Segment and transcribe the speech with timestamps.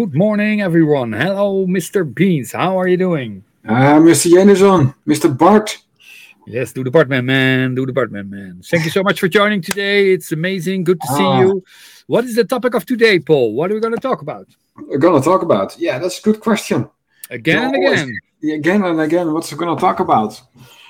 [0.00, 1.12] Good morning, everyone.
[1.12, 2.08] Hello, Mr.
[2.14, 2.52] Beans.
[2.52, 3.44] How are you doing?
[3.68, 4.30] Uh, Mr.
[4.32, 5.28] Jenezon, Mr.
[5.36, 5.76] Bart.
[6.46, 8.62] Yes, do the Bartman man, do the Bartman man.
[8.64, 10.10] Thank you so much for joining today.
[10.14, 10.84] It's amazing.
[10.84, 11.40] Good to see Ah.
[11.42, 11.62] you.
[12.06, 13.52] What is the topic of today, Paul?
[13.52, 14.46] What are we going to talk about?
[14.88, 15.76] We're gonna talk about.
[15.78, 16.88] Yeah, that's a good question.
[17.28, 18.54] Again and Always- again.
[18.60, 20.40] Again and again, what's we gonna talk about?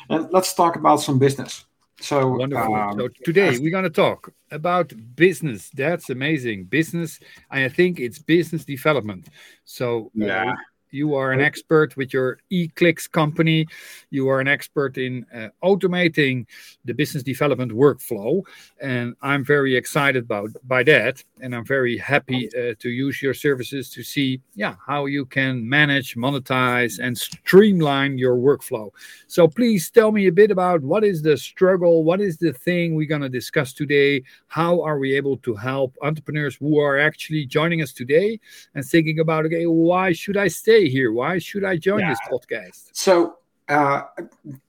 [0.08, 1.64] And let's talk about some business.
[2.00, 2.74] So, Wonderful.
[2.74, 5.70] um, so today we're going to talk about business.
[5.70, 6.64] That's amazing.
[6.64, 7.20] Business.
[7.50, 9.28] I think it's business development.
[9.64, 10.54] So uh, Yeah.
[10.90, 13.66] You are an expert with your eClicks company.
[14.10, 16.46] You are an expert in uh, automating
[16.84, 18.42] the business development workflow,
[18.80, 21.22] and I'm very excited about by that.
[21.40, 25.68] And I'm very happy uh, to use your services to see, yeah, how you can
[25.68, 28.90] manage, monetize, and streamline your workflow.
[29.26, 32.94] So please tell me a bit about what is the struggle, what is the thing
[32.94, 37.46] we're going to discuss today, how are we able to help entrepreneurs who are actually
[37.46, 38.40] joining us today
[38.74, 41.12] and thinking about, okay, why should I stay here?
[41.12, 42.90] Why should I join this podcast?
[42.92, 43.36] So
[43.68, 44.02] uh,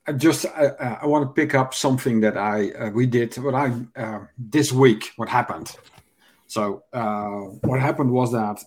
[0.08, 3.36] I just uh, uh, I want to pick up something that I uh, we did
[3.38, 5.12] what I uh, this week.
[5.16, 5.76] What happened?
[6.48, 8.64] So uh, what happened was that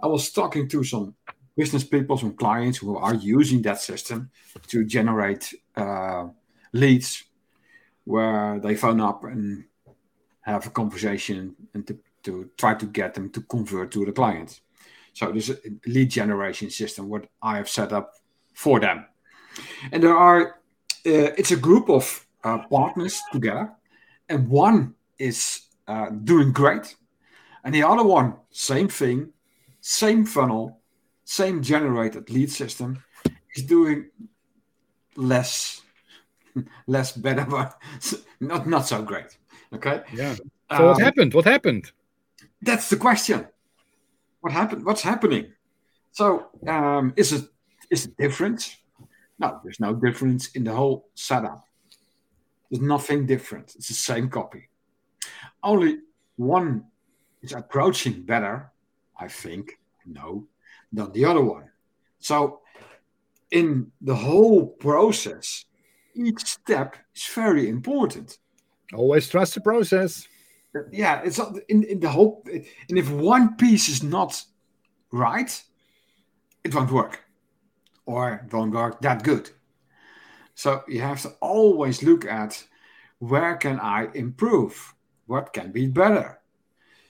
[0.00, 1.14] I was talking to some
[1.56, 4.30] business people, some clients who are using that system
[4.68, 6.28] to generate uh,
[6.72, 7.24] leads,
[8.04, 9.64] where they phone up and
[10.42, 14.60] have a conversation and to, to try to get them to convert to the client.
[15.16, 18.12] So this a lead generation system what I have set up
[18.52, 19.06] for them.
[19.90, 20.40] And there are,
[21.06, 23.72] uh, it's a group of uh, partners together,
[24.28, 26.96] and one is uh, doing great,
[27.64, 29.32] and the other one, same thing,
[29.80, 30.80] same funnel,
[31.24, 33.02] same generated lead system,
[33.54, 34.10] is doing
[35.16, 35.80] less,
[36.86, 37.80] less better, but
[38.40, 39.38] not not so great.
[39.72, 40.02] Okay.
[40.12, 40.34] Yeah.
[40.76, 41.32] So what Um, happened?
[41.32, 41.90] What happened?
[42.60, 43.46] that's the question.
[44.46, 44.84] What happened?
[44.84, 45.46] What's happening?
[46.12, 47.46] So, um, is it
[47.90, 48.76] is it different?
[49.40, 51.66] No, there's no difference in the whole setup.
[52.70, 53.74] There's nothing different.
[53.74, 54.68] It's the same copy.
[55.64, 55.98] Only
[56.36, 56.84] one
[57.42, 58.70] is approaching better,
[59.18, 60.46] I think, no,
[60.92, 61.68] than the other one.
[62.20, 62.60] So,
[63.50, 65.64] in the whole process,
[66.14, 68.38] each step is very important
[68.94, 70.28] Always trust the process.
[70.92, 74.42] Yeah it's not in, in the whole and if one piece is not
[75.12, 75.62] right
[76.64, 77.26] it won't work
[78.06, 79.50] or won't work that good.
[80.54, 82.64] So you have to always look at
[83.18, 84.94] where can i improve?
[85.26, 86.40] What can be better?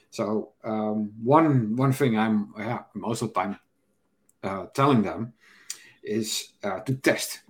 [0.09, 3.59] So um, one one thing i'm yeah, most of the time
[4.43, 5.33] uh, telling them
[6.03, 7.41] is uh, to test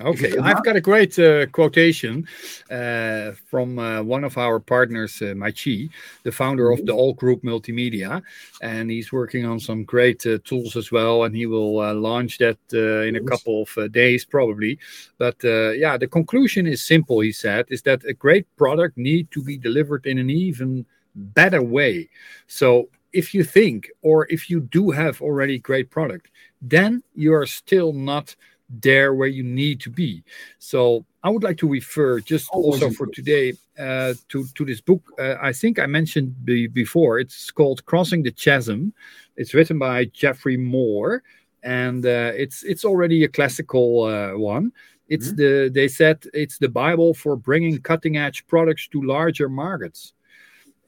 [0.00, 2.26] Okay, I've got a great uh, quotation
[2.68, 5.88] uh, from uh, one of our partners, uh, Maichi,
[6.24, 8.20] the founder of the All Group Multimedia,
[8.60, 11.22] and he's working on some great uh, tools as well.
[11.22, 14.80] And he will uh, launch that uh, in a couple of uh, days, probably.
[15.16, 17.20] But uh, yeah, the conclusion is simple.
[17.20, 21.62] He said, is that a great product need to be delivered in an even better
[21.62, 22.08] way.
[22.48, 27.46] So if you think, or if you do have already great product, then you are
[27.46, 28.34] still not
[28.68, 30.22] there where you need to be.
[30.58, 34.80] So I would like to refer just Always also for today uh, to to this
[34.80, 35.02] book.
[35.18, 37.18] Uh, I think I mentioned be, before.
[37.18, 38.92] It's called Crossing the Chasm.
[39.36, 41.22] It's written by Geoffrey Moore,
[41.62, 44.72] and uh, it's it's already a classical uh, one.
[45.08, 45.36] It's Mhm.
[45.36, 50.14] the they said it's the Bible for bringing cutting edge products to larger markets,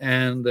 [0.01, 0.47] and.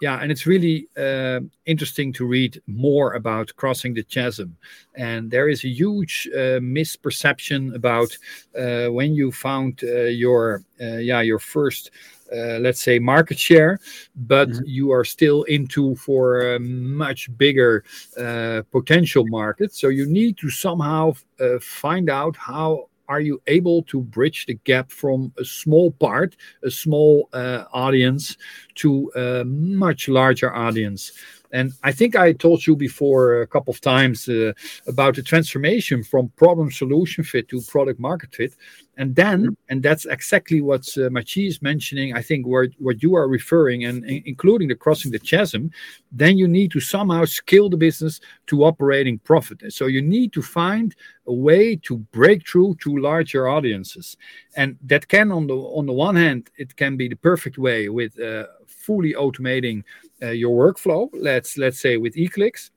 [0.00, 4.56] Yeah, and it's really uh, interesting to read more about crossing the chasm.
[4.94, 8.16] And there is a huge uh, misperception about
[8.58, 11.90] uh, when you found uh, your uh, yeah your first
[12.32, 13.78] uh, let's say market share,
[14.14, 14.64] but Mhm.
[14.64, 17.84] you are still into for a much bigger
[18.16, 19.74] uh, potential market.
[19.74, 24.54] So you need to somehow uh, find out how are you able to bridge the
[24.54, 28.36] gap from a small part, a small uh, audience,
[28.76, 31.10] to a much larger audience.
[31.52, 34.52] And I think I told you before a couple of times uh,
[34.86, 38.54] about the transformation from problem solution fit to product market fit.
[39.00, 43.14] And then, and that's exactly what uh, Machi is mentioning, I think, where, what you
[43.14, 45.70] are referring, and in- including the crossing the chasm,
[46.12, 49.62] then you need to somehow scale the business to operating profit.
[49.62, 50.94] And so you need to find
[51.26, 54.18] a way to break through to larger audiences.
[54.54, 57.88] And that can, on the on the one hand, it can be the perfect way
[57.88, 59.82] with uh, fully automating
[60.22, 61.08] uh, your workflow.
[61.14, 62.70] Let's let's say with eClicks.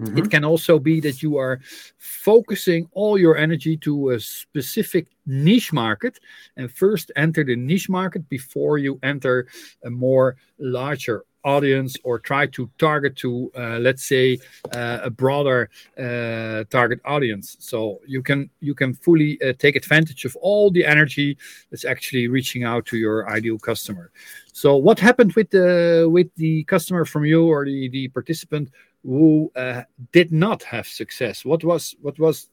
[0.00, 0.18] Mhm.
[0.18, 1.60] It can also be that you are
[1.98, 6.20] focusing all your energy to a specific niche market
[6.56, 9.48] and first enter the niche market before you enter
[9.84, 14.38] a more larger audience or try to target to uh, let's say
[14.72, 17.56] uh, a broader uh, target audience.
[17.58, 21.38] So you can you can fully uh, take advantage of all the energy
[21.70, 24.10] that's actually reaching out to your ideal customer.
[24.52, 28.70] So what happened with the with the customer from you or the, the participant
[29.04, 32.50] who uh, did not have success what was what was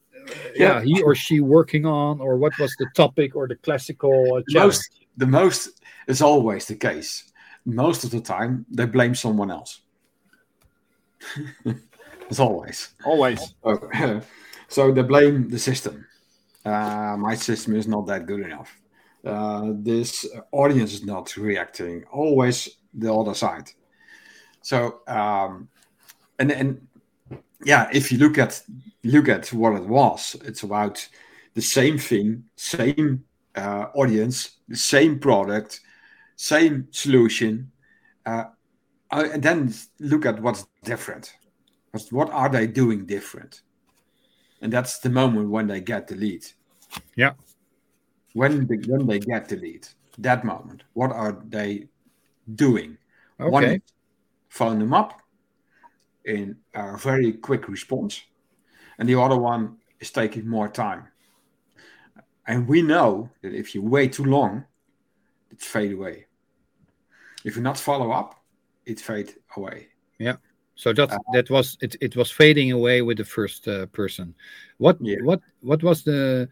[0.54, 0.80] yeah.
[0.80, 0.82] yeah.
[0.82, 5.26] he or she working on or what was the topic or the classical most the
[5.26, 7.32] most is always the case
[7.66, 9.80] most of the time they blame someone else.
[12.30, 12.94] As always.
[13.04, 13.54] Always.
[13.62, 14.22] So,
[14.68, 16.06] so they blame the system.
[16.64, 18.80] Uh, my system is not that good enough.
[19.24, 22.04] Uh, this audience is not reacting.
[22.12, 23.70] Always the other side.
[24.62, 25.68] So um,
[26.38, 26.86] and and
[27.64, 28.62] yeah, if you look at
[29.02, 31.06] look at what it was, it's about
[31.54, 33.24] the same thing, same
[33.54, 35.80] uh, audience, the same product,
[36.36, 37.70] same solution,
[38.26, 38.44] uh,
[39.10, 41.34] uh, and then look at what's different.
[42.10, 43.62] What are they doing different?
[44.60, 46.44] And that's the moment when they get the lead.
[47.14, 47.32] Yeah.
[48.34, 49.88] When they, when they get the lead,
[50.18, 51.88] that moment, what are they
[52.54, 52.98] doing?
[53.40, 53.50] Okay.
[53.50, 53.82] One,
[54.48, 55.22] phone them up
[56.26, 58.22] in a very quick response,
[58.98, 61.08] and the other one is taking more time.
[62.46, 64.64] And we know that if you wait too long,
[65.50, 66.26] it's fade away.
[67.44, 68.34] If you not follow up,
[68.84, 69.88] it fade away.
[70.18, 70.36] Yeah.
[70.74, 71.96] So that uh, that was it.
[72.00, 74.34] It was fading away with the first uh, person.
[74.76, 75.16] What yeah.
[75.22, 76.48] what what was the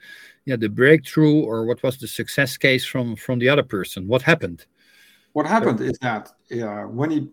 [0.47, 4.09] yeah the breakthrough or what was the success case from from the other person?
[4.09, 4.65] What happened?
[5.35, 7.29] What happened is that uh, when he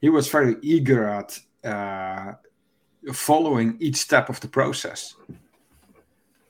[0.00, 2.32] he was very eager at uh,
[3.12, 5.14] following each step of the process.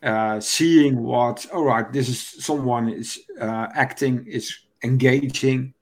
[0.02, 5.72] Uh, seeing what all right this is someone is uh, acting is engaging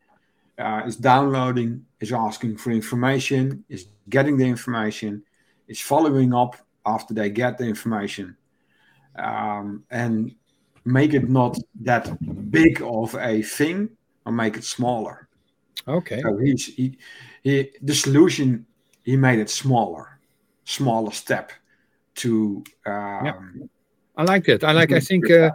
[0.58, 5.20] uh, is downloading is asking for information is getting the information
[5.66, 6.56] is following up
[6.86, 8.36] after they get the information.
[9.16, 10.34] Um, and
[10.84, 12.04] make it not that
[12.50, 13.90] big of a thing
[14.24, 15.28] or make it smaller.
[15.86, 16.20] Okay.
[16.22, 16.98] So he's he,
[17.42, 18.66] he the solution
[19.04, 20.18] he made it smaller
[20.64, 21.52] smaller step
[22.14, 23.40] to um, yeah
[24.16, 24.64] I like it.
[24.64, 24.92] I like.
[24.92, 25.50] I think uh,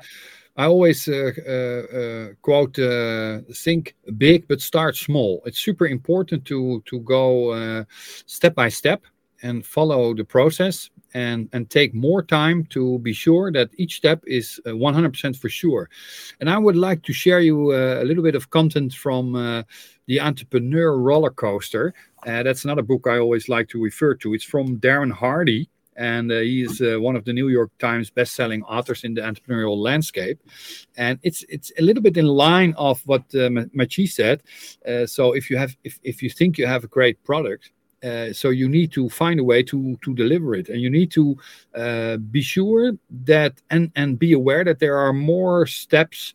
[0.56, 6.46] I always uh, uh, uh quote: uh, "Think big, but start small." It's super important
[6.46, 7.84] to to go uh,
[8.26, 9.04] step by step
[9.44, 14.24] and follow the process and and take more time to be sure that each step
[14.26, 15.90] is 100% for sure.
[16.40, 19.34] And I would like to share you a little bit of content from
[20.08, 21.94] the Entrepreneur Roller Coaster.
[22.26, 24.34] That's another book I always like to refer to.
[24.34, 28.10] It's from Darren Hardy and uh, he is uh, one of the New York Times
[28.10, 30.40] best-selling authors in the entrepreneurial landscape.
[30.96, 34.44] And it's it's a little bit in line of what uh, Machi said.
[34.88, 37.72] Uh, so if you have if, if you think you have a great product,
[38.04, 41.12] uh, so you need to find a way to to deliver it, and you need
[41.12, 41.36] to
[41.74, 42.94] uh, be sure
[43.26, 46.34] that and and be aware that there are more steps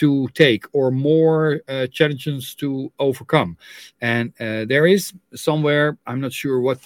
[0.00, 3.58] to take or more uh, challenges to overcome.
[4.00, 6.80] And uh, there is somewhere, I'm not sure what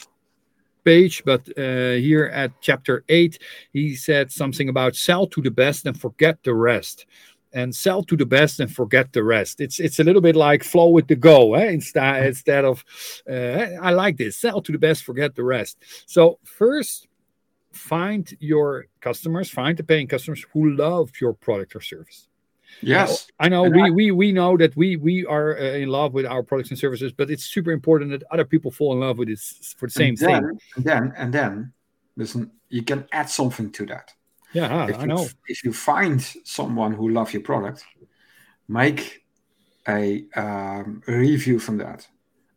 [0.84, 3.38] page, but uh, here at chapter 8,
[3.72, 7.06] he said something about sell to the best and forget the rest.
[7.52, 9.60] And sell to the best and forget the rest.
[9.60, 11.70] It's it's a little bit like flow with the go, eh?
[11.70, 12.84] instead instead of
[13.30, 15.78] uh, I like this sell to the best, forget the rest.
[16.06, 17.06] So first,
[17.70, 22.26] find your customers, find the paying customers who love your product or service
[22.80, 23.62] Yes, I know.
[23.62, 26.70] we, I, we we know that we we are uh, in love with our products
[26.70, 29.40] and services, but it's super important that other people fall in love with it
[29.76, 30.58] for the same then, thing.
[30.76, 31.72] And then and then,
[32.16, 34.12] listen, you can add something to that.
[34.52, 35.26] Yeah, if I you, know.
[35.48, 37.84] If you find someone who loves your product,
[38.68, 39.24] make
[39.88, 42.06] a, um, review from that,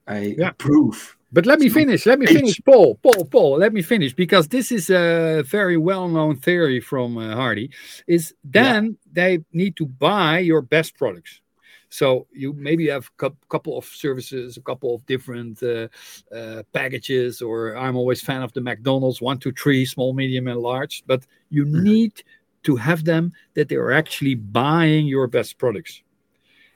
[0.08, 0.50] a, yeah.
[0.50, 2.06] a proof but let me finish.
[2.06, 2.96] Let me finish, Paul.
[3.04, 3.26] Paul.
[3.26, 3.58] Paul.
[3.58, 7.70] Let me finish because this is a very well-known theory from uh, Hardy.
[8.08, 8.92] Is then yeah.
[9.14, 11.42] they need to buy your best products.
[11.90, 15.88] So you maybe have a couple of services, a couple of different uh,
[16.36, 20.60] uh, packages, or I'm always fan of the McDonald's one, two, three, small, medium, and
[20.60, 21.04] large.
[21.08, 21.84] But you mm-hmm.
[21.84, 22.24] need
[22.64, 26.04] to have them that they are actually buying your best products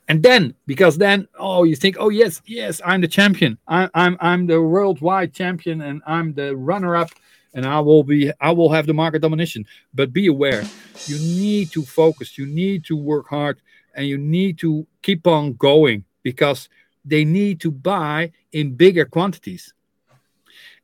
[0.08, 3.58] and then because then oh you think oh yes yes i'm the champion.
[3.68, 7.10] I, i'm i'm the worldwide champion and i'm the runner up
[7.54, 9.66] and i will be i will have the market domination.
[9.94, 10.64] But be aware
[11.06, 13.60] you need to focus you need to work hard
[13.96, 16.70] and you need to keep on going because
[17.04, 19.74] they need to buy in bigger quantities.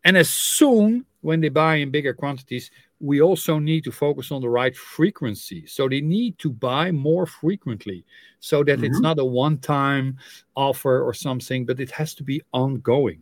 [0.03, 4.41] And as soon when they buy in bigger quantities, we also need to focus on
[4.41, 5.65] the right frequency.
[5.67, 8.05] So they need to buy more frequently
[8.39, 8.85] so that mm-hmm.
[8.85, 10.17] it's not a one time
[10.55, 13.21] offer or something, but it has to be ongoing.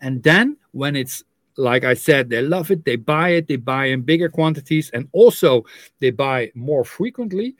[0.00, 1.22] And then when it's
[1.56, 5.08] like I said, they love it, they buy it, they buy in bigger quantities, and
[5.12, 5.64] also
[6.00, 7.56] they buy more frequently,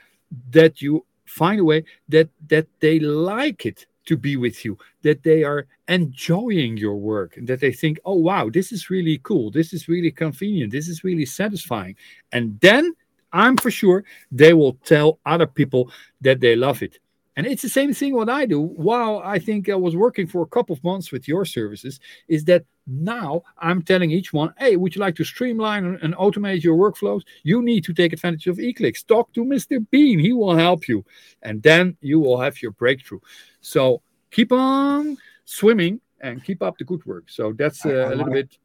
[0.50, 5.22] that you find a way that that they like it to be with you, that
[5.22, 9.50] they are enjoying your work, and that they think, oh, wow, this is really cool.
[9.50, 10.72] This is really convenient.
[10.72, 11.96] This is really satisfying.
[12.32, 12.94] And then
[13.32, 15.90] I'm for sure they will tell other people
[16.22, 16.98] that they love it.
[17.36, 20.42] And it's the same thing what I do while I think I was working for
[20.42, 24.76] a couple of months with your services is that now I'm telling each one, hey,
[24.76, 27.23] would you like to streamline and automate your workflows?
[27.43, 29.05] You need to take advantage of Eclix.
[29.07, 29.85] Talk to Mr.
[29.90, 30.19] Bean.
[30.19, 31.05] He will help you.
[31.43, 33.21] And then you will have your breakthrough.
[33.61, 37.25] So keep on swimming and keep up the good work.
[37.28, 38.57] So that's uh, a little bit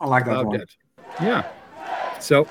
[0.00, 0.76] I like that, about that.
[1.20, 1.50] Yeah.
[2.20, 2.46] So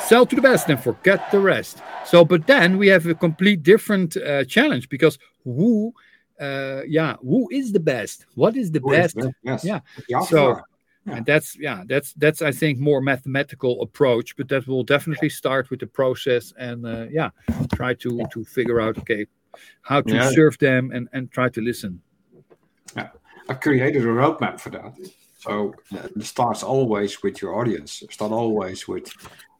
[0.00, 1.82] sell to the best and forget the rest.
[2.04, 5.94] So, but then we have a complete different uh, challenge because who,
[6.40, 8.26] uh, yeah, who is the best?
[8.34, 9.16] What is the who best?
[9.18, 9.64] Is yes.
[9.64, 10.20] Yeah.
[10.22, 10.60] So,
[11.06, 11.16] yeah.
[11.16, 15.70] and that's yeah, that's that's I think more mathematical approach, but that will definitely start
[15.70, 17.30] with the process and uh, yeah,
[17.74, 18.26] try to yeah.
[18.32, 19.26] to figure out okay
[19.82, 20.30] how to yeah.
[20.30, 22.00] serve them and and try to listen.
[22.96, 23.08] Yeah,
[23.48, 24.94] I created a roadmap for that.
[25.38, 28.02] So uh, it starts always with your audience.
[28.10, 29.12] Start always with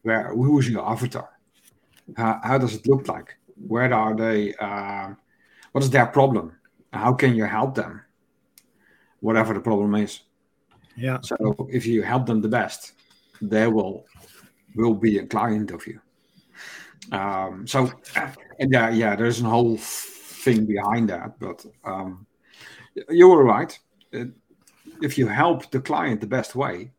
[0.02, 1.28] where who is your avatar
[2.16, 5.10] how, how does it look like where are they uh,
[5.72, 6.52] what is their problem
[6.92, 8.02] how can you help them?
[9.20, 10.20] Whatever the problem is.
[10.96, 11.18] Yeah.
[11.22, 12.92] So if you help them the best
[13.40, 14.06] they will
[14.74, 16.00] will be a client of you.
[17.10, 17.90] Um, so
[18.60, 22.26] and yeah yeah there's a whole thing behind that but um,
[23.08, 23.78] you were right.
[25.00, 26.92] If you help the client the best way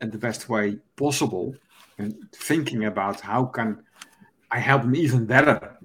[0.00, 1.54] and the best way possible
[1.98, 3.82] and thinking about how can
[4.50, 5.76] I help them even better?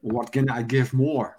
[0.00, 1.37] What can I give more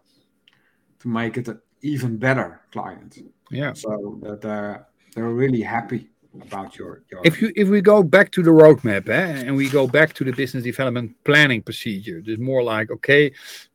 [1.00, 3.18] to make it an even better client?
[3.51, 3.74] Yeah.
[3.74, 4.79] So that uh,
[5.15, 6.10] they're really happy
[6.41, 9.68] about your, your if you if we go back to the roadmap eh, and we
[9.68, 13.32] go back to the business development planning procedure there's more like okay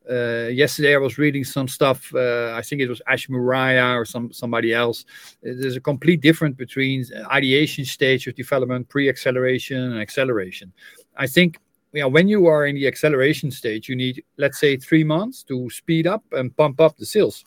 [0.09, 4.31] uh, yesterday i was reading some stuff uh, i think it was ash or some
[4.31, 5.03] somebody else
[5.43, 10.71] there's a complete difference between ideation stage of development pre-acceleration and acceleration
[11.17, 11.59] i think
[11.95, 15.43] you know, when you are in the acceleration stage, you need, let's say, three months
[15.43, 17.45] to speed up and pump up the sales.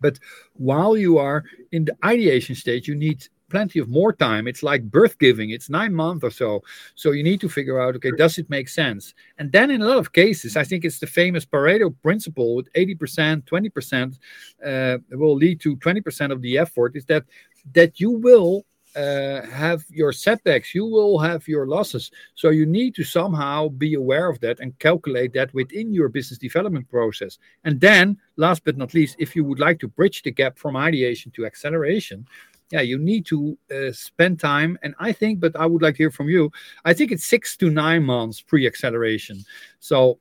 [0.00, 0.18] But
[0.54, 4.48] while you are in the ideation stage, you need plenty of more time.
[4.48, 6.62] It's like birth giving, it's nine months or so.
[6.96, 9.14] So you need to figure out okay, does it make sense?
[9.38, 12.72] And then in a lot of cases, I think it's the famous Pareto principle with
[12.74, 14.18] 80%, 20%
[14.64, 17.24] uh, will lead to 20% of the effort is that
[17.72, 18.64] that you will
[18.96, 22.10] uh, have your setbacks, you will have your losses.
[22.34, 26.38] So you need to somehow be aware of that and calculate that within your business
[26.38, 27.38] development process.
[27.64, 30.76] And then, last but not least, if you would like to bridge the gap from
[30.76, 32.26] ideation to acceleration,
[32.70, 34.78] yeah, you need to uh, spend time.
[34.82, 36.52] And I think, but I would like to hear from you.
[36.84, 39.44] I think it's six to nine months pre acceleration.
[39.80, 40.18] So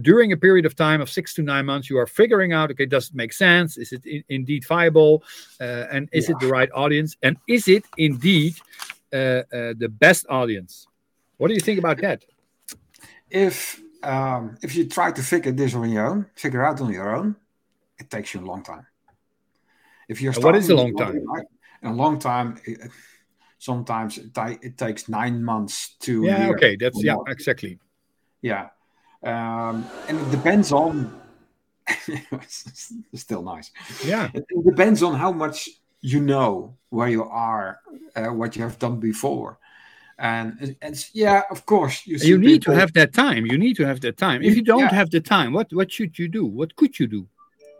[0.00, 2.86] during a period of time of six to nine months, you are figuring out, okay,
[2.86, 3.76] does it make sense?
[3.76, 5.22] Is it in, indeed viable?
[5.60, 6.34] Uh, and is yeah.
[6.34, 7.16] it the right audience?
[7.22, 8.54] And is it indeed
[9.12, 9.42] uh, uh,
[9.76, 10.86] the best audience?
[11.36, 12.24] What do you think about that?
[13.30, 17.14] If um, if you try to figure this on your own, figure out on your
[17.14, 17.36] own,
[17.98, 18.86] it takes you a long time.
[20.08, 21.24] If you're starting, what is a long time?
[21.84, 22.60] A long time.
[22.64, 22.90] It,
[23.58, 26.24] sometimes it, it, takes nine months to.
[26.24, 26.50] Yeah.
[26.50, 26.76] Okay.
[26.76, 27.16] That's yeah.
[27.28, 27.78] Exactly.
[28.42, 28.68] Yeah
[29.24, 31.18] um, and it depends on.
[32.06, 33.70] it's still nice.
[34.04, 34.30] Yeah.
[34.32, 35.68] It, it, depends on how much
[36.00, 37.80] you know where you are,
[38.14, 39.58] uh, what you have done before.
[40.18, 42.06] And it's yeah, of course.
[42.06, 43.46] You, you need people, to have that time.
[43.46, 44.42] You need to have that time.
[44.42, 44.94] If you don't yeah.
[44.94, 46.44] have the time, what what should you do?
[46.44, 47.26] What could you do?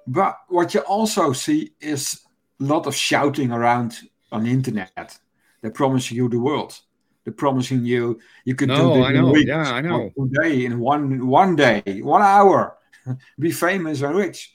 [0.06, 2.20] But what you also see is
[2.60, 4.00] a lot of shouting around
[4.32, 5.18] on the internet.
[5.60, 6.80] They promise you the world.
[7.24, 9.30] They're promising you you could no, do this I know.
[9.30, 10.10] Weeks, yeah, I know.
[10.18, 12.76] Today in one one day, one hour,
[13.38, 14.54] be famous and rich.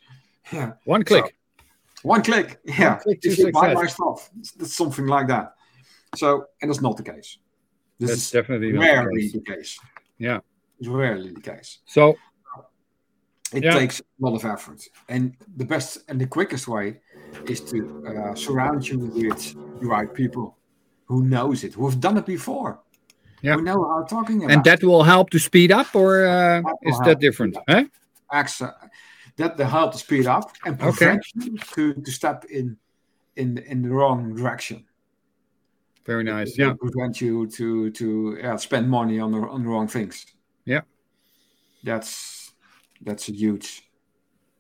[0.52, 0.74] Yeah.
[0.86, 1.26] One click.
[1.26, 1.32] So,
[2.04, 2.60] one click.
[2.66, 2.94] Yeah.
[2.94, 5.56] One click if you buy my stuff, it's something like that.
[6.16, 7.38] So, and that's not the case.
[8.00, 9.46] This that's is definitely rarely the case.
[9.46, 9.80] the case.
[10.18, 10.40] Yeah.
[10.80, 11.80] It's rarely the case.
[11.86, 12.16] So
[13.54, 13.72] it yeah.
[13.72, 14.84] takes a lot of effort.
[15.10, 17.00] And the best and the quickest way
[17.48, 20.57] is to uh, surround you with the right people
[21.08, 22.80] who knows it, who've done it before.
[23.42, 23.56] Yeah.
[23.56, 26.76] Who know how talking about And that will help to speed up, or uh, that
[26.84, 27.58] is that different?
[27.68, 27.86] Huh?
[28.32, 28.76] Excellent.
[29.38, 31.52] That will help to speed up and prevent okay.
[31.52, 32.78] you to, to step in
[33.36, 34.86] in in the wrong direction.
[36.06, 36.50] Very nice.
[36.54, 36.74] It Yeah.
[36.74, 40.26] prevent you to to yeah, spend money on the on the wrong things.
[40.66, 40.82] Yeah.
[41.84, 42.54] That's
[43.02, 43.87] that's a huge.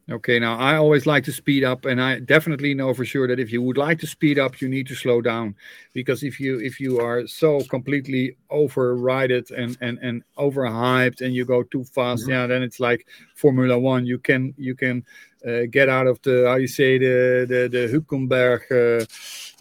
[0.09, 3.41] Okay, now I always like to speed up, and I definitely know for sure that
[3.41, 5.53] if you would like to speed up, you need to slow down,
[5.93, 11.43] because if you if you are so completely overrided and and and overhyped, and you
[11.43, 12.29] go too fast, Mhm.
[12.29, 14.05] yeah, then it's like Formula One.
[14.05, 15.03] You can you can
[15.45, 19.05] uh, get out of the how you say the the the Hülkenberg uh,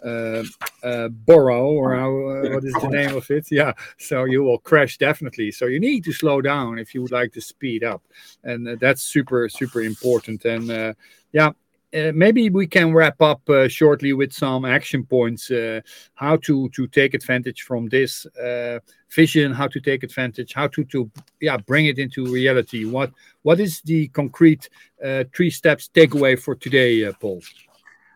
[0.03, 0.43] uh,
[0.83, 3.47] uh, borough or how uh, what is the name of it?
[3.51, 5.51] Yeah, so you will crash definitely.
[5.51, 8.01] So you need to slow down if you would like to speed up
[8.43, 10.93] and uh, that's super super important and uh,
[11.31, 11.51] yeah
[11.93, 15.79] uh, maybe we can wrap up uh, shortly with some action points uh,
[16.15, 20.83] how to to take advantage from this uh, vision how to take advantage how to
[20.85, 23.11] to yeah bring it into reality what
[23.43, 24.69] what is the concrete
[25.03, 27.41] uh, three steps takeaway for today uh, paul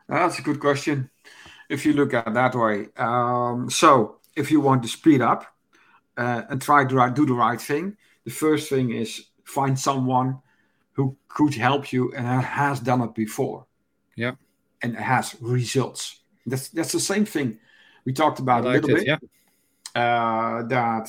[0.07, 1.10] That's a good question.
[1.71, 5.45] If you look at it that way, um, so if you want to speed up
[6.17, 10.39] uh, and try to do the right thing, the first thing is find someone
[10.93, 13.67] who could help you and has done it before.
[14.15, 14.35] Yeah.
[14.81, 16.19] and has results.
[16.45, 17.59] That's that's the same thing
[18.05, 19.07] we talked I about a little it, bit.
[19.07, 19.17] yeah
[19.95, 21.07] Uh, that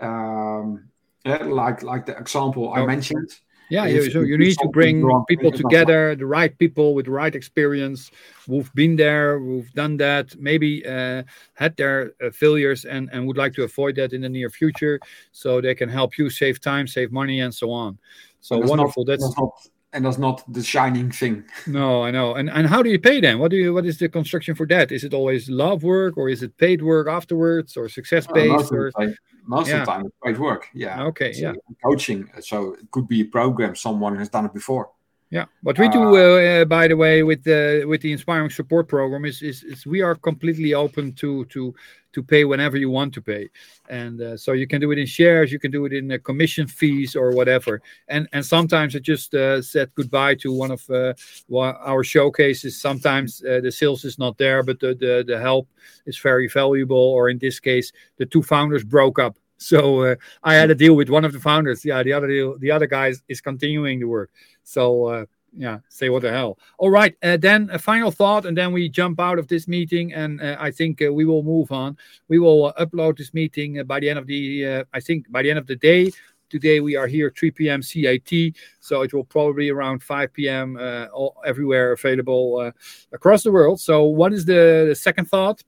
[0.00, 0.90] um,
[1.24, 2.86] yeah, like like the example I Oh.
[2.86, 3.30] mentioned.
[3.70, 7.34] Yeah, you, so you need to bring people together, the right people with the right
[7.34, 8.10] experience,
[8.46, 11.22] who've been there, who've done that, maybe uh,
[11.54, 15.00] had their uh, failures and, and would like to avoid that in the near future,
[15.32, 17.98] so they can help you save time, save money, and so on.
[18.40, 19.04] So wonderful.
[19.04, 19.52] Not, That's that's not,
[19.94, 21.44] and that's not the shining thing.
[21.66, 22.34] no, I know.
[22.34, 23.38] And and how do you pay them?
[23.38, 23.72] What do you?
[23.72, 24.92] What is the construction for that?
[24.92, 28.70] Is it always love work, or is it paid work afterwards, or success Uh, most
[28.70, 28.72] based?
[28.72, 29.14] of the time,
[29.46, 29.74] most Yeah.
[29.80, 30.68] of the time, it's great work.
[30.74, 31.04] Yeah.
[31.10, 31.52] okay, So yeah.
[31.84, 32.28] Coaching.
[32.40, 33.74] So it could be a program.
[33.76, 34.90] Someone has done it before.
[35.34, 38.86] Yeah, what we do, uh, uh, by the way, with the with the inspiring support
[38.86, 41.74] program is, is is we are completely open to to
[42.12, 43.50] to pay whenever you want to pay,
[43.90, 46.18] and uh, so you can do it in shares, you can do it in uh,
[46.22, 50.88] commission fees or whatever, and and sometimes I just uh, said goodbye to one of
[50.88, 51.14] uh,
[51.50, 52.80] our showcases.
[52.80, 55.68] Sometimes uh, the sales is not there, but the, the the help
[56.06, 59.36] is very valuable, or in this case, the two founders broke up.
[59.58, 61.84] So uh, I had a deal with one of the founders.
[61.84, 64.30] Yeah, the other deal, the other guy is continuing the work.
[64.62, 66.58] So uh, yeah, say what the hell.
[66.78, 70.12] All right, uh, then a final thought, and then we jump out of this meeting,
[70.12, 71.96] and uh, I think uh, we will move on.
[72.28, 75.50] We will uh, upload this meeting by the end of the, I think by the
[75.50, 76.12] end of the day.
[76.50, 77.82] Today we are here 3 p.m.
[77.82, 80.78] CIT, so it will probably around 5 p.m.
[81.12, 82.70] All, everywhere available
[83.12, 83.80] across the world.
[83.80, 85.64] So what is the, the second thought?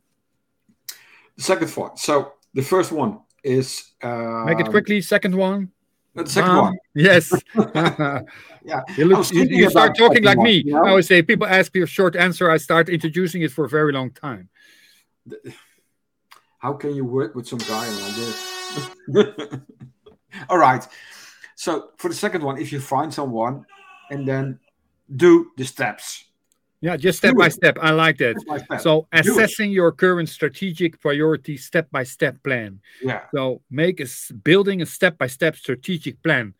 [1.36, 1.98] The second thought.
[1.98, 5.00] So the first one is uh, Make it quickly.
[5.00, 5.70] Second one.
[6.14, 6.62] The second Bam.
[6.62, 6.78] one.
[6.94, 7.32] Yes.
[8.66, 8.82] Yeah.
[8.96, 10.64] You, look, you, you start talking like second me.
[10.66, 10.84] you know?
[10.84, 12.50] I always say people ask me a short answer.
[12.50, 14.48] I start introducing it for a very long time.
[16.58, 19.60] How can you work with some guy like this?
[20.48, 20.84] All right.
[21.54, 23.64] So for the second one, if you find someone
[24.10, 24.58] and then
[25.14, 26.24] do the steps.
[26.82, 27.78] Yeah, just step by step.
[27.80, 28.38] I like that.
[28.40, 28.80] Step step.
[28.80, 32.80] So assessing your current strategic priorities step by step plan.
[33.02, 33.22] yeah.
[33.34, 34.06] So make a
[34.44, 36.54] building a step by step strategic plan.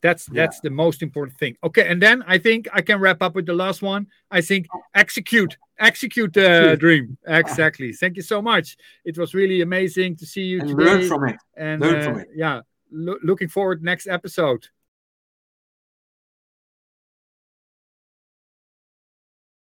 [0.00, 0.42] That's Yeah.
[0.46, 1.56] that's the most important thing.
[1.62, 4.06] Okay, and then I think I can wrap up with the last one.
[4.30, 7.18] I think execute, execute the dream.
[7.26, 7.92] Exactly.
[7.92, 8.76] Thank you so much.
[9.04, 10.84] It was really amazing to see you And today.
[10.84, 11.36] learn from it.
[11.56, 12.28] and learn uh, from it.
[12.34, 12.60] yeah,
[12.92, 14.68] lo- looking forward next episode.